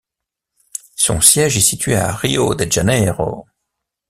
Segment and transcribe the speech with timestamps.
[0.95, 3.45] Son siège est situé à Rio de Janeiro.